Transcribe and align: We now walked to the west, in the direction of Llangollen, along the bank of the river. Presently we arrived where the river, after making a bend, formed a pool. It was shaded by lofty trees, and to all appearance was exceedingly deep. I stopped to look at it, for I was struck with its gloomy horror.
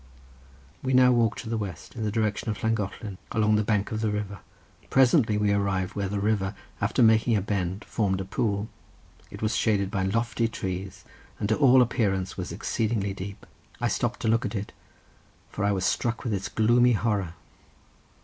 We 0.81 0.93
now 0.93 1.11
walked 1.11 1.37
to 1.43 1.49
the 1.49 1.59
west, 1.59 1.95
in 1.95 2.01
the 2.03 2.11
direction 2.11 2.49
of 2.49 2.63
Llangollen, 2.63 3.19
along 3.31 3.55
the 3.55 3.63
bank 3.63 3.91
of 3.91 4.01
the 4.01 4.09
river. 4.09 4.39
Presently 4.89 5.37
we 5.37 5.51
arrived 5.53 5.93
where 5.95 6.09
the 6.09 6.19
river, 6.19 6.55
after 6.81 7.03
making 7.03 7.35
a 7.35 7.39
bend, 7.41 7.85
formed 7.85 8.19
a 8.19 8.25
pool. 8.25 8.67
It 9.29 9.43
was 9.43 9.55
shaded 9.55 9.91
by 9.91 10.01
lofty 10.01 10.47
trees, 10.47 11.05
and 11.39 11.47
to 11.49 11.55
all 11.55 11.83
appearance 11.83 12.35
was 12.35 12.51
exceedingly 12.51 13.13
deep. 13.13 13.45
I 13.79 13.89
stopped 13.89 14.21
to 14.21 14.27
look 14.27 14.43
at 14.43 14.55
it, 14.55 14.71
for 15.51 15.63
I 15.63 15.71
was 15.71 15.85
struck 15.85 16.23
with 16.23 16.33
its 16.33 16.49
gloomy 16.49 16.93
horror. 16.93 17.35